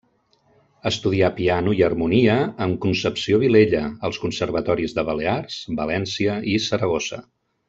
Estudià 0.89 1.27
piano 1.39 1.73
i 1.79 1.83
harmonia 1.89 2.37
amb 2.67 2.79
Concepció 2.85 3.41
Vilella 3.43 3.83
als 4.09 4.19
conservatoris 4.27 4.97
de 5.01 5.05
Balears, 5.11 5.61
València 5.83 6.41
i 6.55 6.59
Saragossa. 6.71 7.23